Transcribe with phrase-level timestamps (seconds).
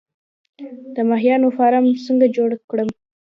[0.95, 2.89] د ماهیانو فارم څنګه جوړ کړم؟